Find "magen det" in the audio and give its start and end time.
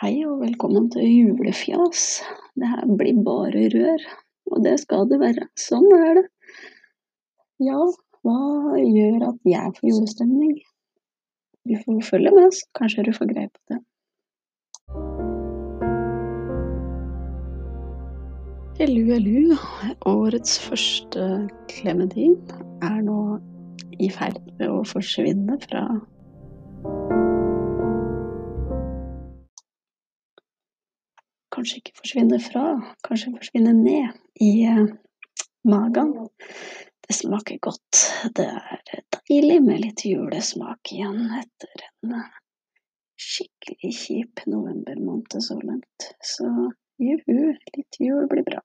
35.68-37.16